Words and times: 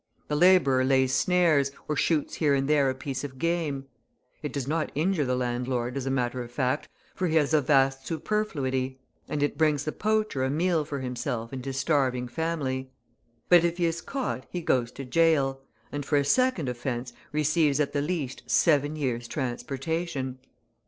The 0.29 0.35
labourer 0.35 0.83
lays 0.83 1.13
snares, 1.13 1.69
or 1.87 1.95
shoots 1.95 2.33
here 2.33 2.55
and 2.55 2.67
there 2.67 2.89
a 2.89 2.95
piece 2.95 3.23
of 3.23 3.37
game. 3.37 3.85
It 4.41 4.51
does 4.51 4.67
not 4.67 4.91
injure 4.95 5.25
the 5.25 5.35
landlord 5.35 5.95
as 5.95 6.07
a 6.07 6.09
matter 6.09 6.41
of 6.41 6.51
fact, 6.51 6.89
for 7.13 7.27
he 7.27 7.35
has 7.35 7.53
a 7.53 7.61
vast 7.61 8.07
superfluity, 8.07 8.99
and 9.29 9.43
it 9.43 9.59
brings 9.59 9.85
the 9.85 9.91
poacher 9.91 10.43
a 10.43 10.49
meal 10.49 10.85
for 10.85 11.01
himself 11.01 11.53
and 11.53 11.63
his 11.63 11.77
starving 11.77 12.27
family. 12.27 12.89
But 13.47 13.63
if 13.63 13.77
he 13.77 13.85
is 13.85 14.01
caught 14.01 14.47
he 14.49 14.61
goes 14.63 14.91
to 14.93 15.05
jail, 15.05 15.61
and 15.91 16.03
for 16.03 16.17
a 16.17 16.25
second 16.25 16.67
offence 16.67 17.13
receives 17.31 17.79
at 17.79 17.93
the 17.93 18.01
least 18.01 18.41
seven 18.47 18.95
years' 18.95 19.27
transportation. 19.27 20.39